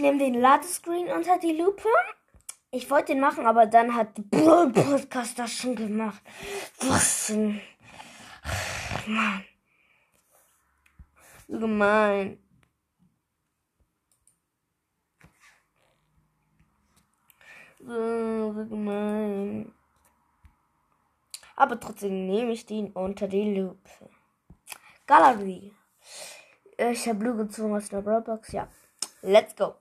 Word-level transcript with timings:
nehme 0.00 0.18
den 0.18 0.34
Ladescreen 0.34 1.08
unter 1.08 1.38
die 1.38 1.52
Lupe. 1.52 1.88
Ich 2.70 2.90
wollte 2.90 3.12
den 3.12 3.20
machen, 3.20 3.46
aber 3.46 3.66
dann 3.66 3.94
hat 3.94 4.14
Brawl 4.30 4.72
Podcast 4.72 5.38
das 5.38 5.52
schon 5.52 5.74
gemacht. 5.74 6.22
Was 6.80 7.26
denn? 7.26 7.60
Mann. 9.06 9.44
So 11.48 11.58
gemein. 11.58 12.38
So, 17.80 18.52
so 18.52 18.66
gemein. 18.66 19.72
Aber 21.56 21.80
trotzdem 21.80 22.26
nehme 22.26 22.52
ich 22.52 22.66
den 22.66 22.92
unter 22.92 23.26
die 23.26 23.56
Lupe. 23.56 24.10
Galerie. 25.06 25.74
Ich 26.78 27.08
habe 27.08 27.18
Blue 27.18 27.36
gezogen 27.36 27.74
aus 27.74 27.88
der 27.88 28.00
Brawlbox. 28.00 28.52
Ja. 28.52 28.68
Let's 29.22 29.54
go. 29.54 29.74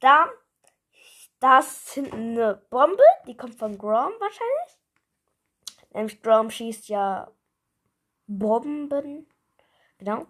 Da, 0.00 0.30
das 1.38 1.78
ist 1.78 1.92
hinten 1.92 2.38
eine 2.38 2.54
Bombe. 2.70 3.02
Die 3.26 3.36
kommt 3.36 3.56
von 3.56 3.76
Grom 3.76 4.12
wahrscheinlich. 4.18 4.78
Nämlich 5.90 6.22
Grom 6.22 6.50
schießt 6.50 6.88
ja 6.88 7.30
Bomben. 8.26 9.28
Genau. 9.98 10.26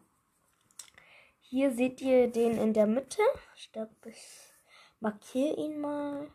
Hier 1.40 1.70
seht 1.70 2.00
ihr 2.00 2.30
den 2.30 2.58
in 2.58 2.72
der 2.72 2.86
Mitte. 2.86 3.22
Ich 3.54 3.70
glaube, 3.70 3.94
ich 4.06 4.52
markiere 4.98 5.54
ihn 5.56 5.80
mal. 5.80 6.32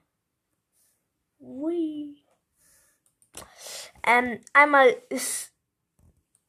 Ui. 1.39 2.23
Ähm, 4.07 4.41
einmal 4.53 4.87
ist 5.09 5.53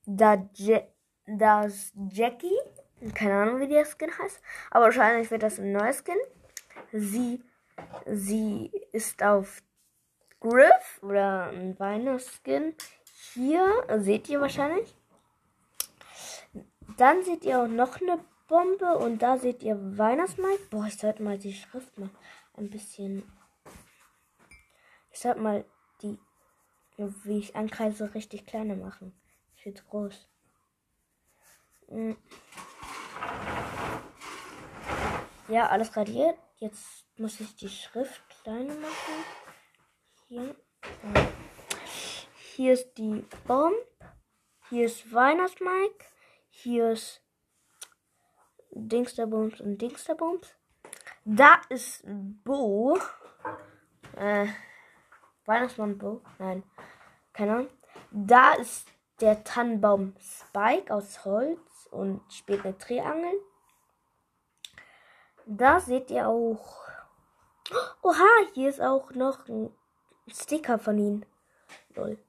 da 0.06 0.48
Je 0.54 0.82
das 1.26 1.92
Jackie. 2.10 2.58
Keine 3.14 3.34
Ahnung, 3.34 3.60
wie 3.60 3.68
der 3.68 3.86
Skin 3.86 4.10
heißt. 4.16 4.42
Aber 4.70 4.86
wahrscheinlich 4.86 5.30
wird 5.30 5.42
das 5.42 5.58
ein 5.58 5.72
neuer 5.72 5.92
Skin. 5.92 6.18
Sie, 6.92 7.42
sie 8.06 8.70
ist 8.92 9.22
auf 9.22 9.62
Griff 10.40 11.00
oder 11.02 11.48
ein 11.48 11.78
Weihnachtsskin. 11.78 12.74
Hier 13.34 13.84
seht 13.98 14.28
ihr 14.28 14.40
wahrscheinlich. 14.40 14.94
Dann 16.96 17.22
seht 17.24 17.44
ihr 17.44 17.60
auch 17.60 17.68
noch 17.68 18.00
eine 18.00 18.18
Bombe 18.48 18.98
und 18.98 19.22
da 19.22 19.38
seht 19.38 19.62
ihr 19.62 19.78
Weihnachtsmarkt. 19.96 20.70
Boah, 20.70 20.86
ich 20.86 20.98
sollte 20.98 21.22
mal 21.22 21.38
die 21.38 21.54
Schrift 21.54 21.96
mal 21.98 22.10
ein 22.56 22.68
bisschen. 22.68 23.22
Ich 25.12 25.20
sollte 25.20 25.40
mal 25.40 25.64
die, 26.02 26.18
wie 26.96 27.38
ich 27.38 27.56
ankreise, 27.56 28.12
richtig 28.14 28.46
kleiner 28.46 28.76
machen. 28.76 29.14
Viel 29.54 29.74
zu 29.74 29.84
groß. 29.84 30.28
Ja, 35.50 35.66
alles 35.66 35.96
radiert. 35.96 36.38
Jetzt 36.58 37.04
muss 37.18 37.40
ich 37.40 37.56
die 37.56 37.68
Schrift 37.68 38.22
kleiner 38.28 38.72
machen. 38.76 39.24
Hier. 40.28 40.54
Hier 42.54 42.72
ist 42.74 42.94
die 42.94 43.26
Bomb. 43.48 43.74
Hier 44.68 44.86
ist 44.86 45.12
Weihnachtsmike. 45.12 46.04
Hier 46.50 46.92
ist 46.92 47.20
Dingsterbums 48.70 49.60
und 49.60 49.78
Dingsterbums. 49.78 50.54
Da 51.24 51.60
ist 51.68 52.04
Bo. 52.44 52.96
Äh, 54.16 54.46
Weihnachtsmann 55.46 55.98
Bo. 55.98 56.22
Nein, 56.38 56.62
keine 57.32 57.52
Ahnung. 57.54 57.70
Da 58.12 58.54
ist 58.54 58.86
der 59.20 59.42
Tannenbaum 59.42 60.14
Spike 60.20 60.94
aus 60.94 61.24
Holz 61.24 61.88
und 61.90 62.22
spielt 62.32 62.64
eine. 62.64 63.49
Da 65.52 65.80
seht 65.80 66.12
ihr 66.12 66.28
auch. 66.28 66.78
Oha, 68.02 68.28
hier 68.54 68.68
ist 68.68 68.80
auch 68.80 69.10
noch 69.14 69.48
ein 69.48 69.74
Sticker 70.28 70.78
von 70.78 70.96
ihm. 70.96 71.26
Lol. 71.96 72.24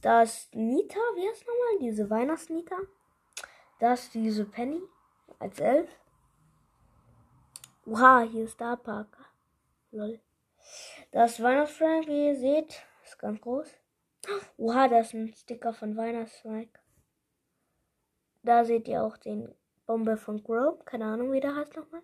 Da 0.00 0.22
ist 0.22 0.54
Nita, 0.54 0.98
wie 1.16 1.28
heißt 1.28 1.46
nochmal? 1.46 1.78
Diese 1.82 2.08
Weihnachtsnita. 2.08 2.74
Da 3.80 3.92
ist 3.92 4.14
diese 4.14 4.46
Penny 4.46 4.80
als 5.38 5.60
Elf. 5.60 5.90
Oha, 7.84 8.22
hier 8.22 8.44
ist 8.44 8.52
Star 8.52 8.78
Parker. 8.78 9.26
Lol. 9.90 10.20
Da 11.10 11.26
ist 11.26 11.42
Weihnachtsfrank, 11.42 12.06
wie 12.06 12.28
ihr 12.28 12.36
seht. 12.36 12.82
Ist 13.04 13.18
ganz 13.18 13.38
groß. 13.42 13.68
Oha, 14.56 14.88
da 14.88 15.00
ist 15.00 15.12
ein 15.12 15.34
Sticker 15.34 15.74
von 15.74 15.98
Weihnachtsfrank. 15.98 16.80
Da 18.42 18.64
seht 18.64 18.88
ihr 18.88 19.02
auch 19.02 19.18
den 19.18 19.54
Bombe 19.90 20.16
von 20.16 20.40
Grove. 20.40 20.84
Keine 20.84 21.06
Ahnung, 21.06 21.32
wie 21.32 21.40
der 21.40 21.56
heißt 21.56 21.74
nochmal. 21.74 22.02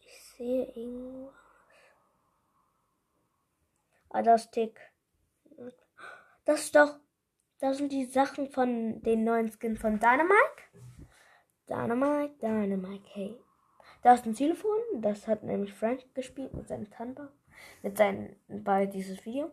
Ich 0.00 0.22
sehe 0.36 0.66
irgendwas. 0.74 1.32
Ah, 4.10 4.20
das 4.20 4.50
Tick. 4.50 4.78
Das 6.44 6.64
ist 6.64 6.76
doch. 6.76 7.00
Das 7.60 7.78
sind 7.78 7.92
die 7.92 8.04
Sachen 8.04 8.50
von 8.50 9.00
den 9.00 9.24
neuen 9.24 9.50
Skin 9.50 9.78
von 9.78 9.98
Dynamite. 9.98 10.62
Dynamite, 11.66 12.34
Dynamite, 12.42 13.08
hey. 13.14 13.40
Da 14.02 14.12
ist 14.12 14.26
ein 14.26 14.34
Telefon. 14.34 14.78
Das 14.96 15.26
hat 15.26 15.44
nämlich 15.44 15.72
Frank 15.72 16.14
gespielt 16.14 16.52
mit 16.52 16.68
seinem 16.68 16.90
Tannenbaum. 16.90 17.30
Mit 17.82 17.96
seinen. 17.96 18.36
bei 18.48 18.84
dieses 18.84 19.24
Video. 19.24 19.50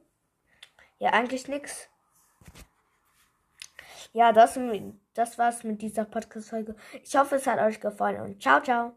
Ja, 0.99 1.11
eigentlich 1.11 1.47
nix. 1.47 1.89
Ja, 4.15 4.31
das, 4.31 4.57
das 5.13 5.37
war's 5.37 5.63
mit 5.63 5.81
dieser 5.81 6.05
Podcast-Folge. 6.05 6.75
Ich 7.03 7.15
hoffe, 7.17 7.35
es 7.35 7.45
hat 7.47 7.59
euch 7.59 7.79
gefallen 7.81 8.21
und 8.21 8.41
ciao, 8.41 8.61
ciao. 8.61 8.93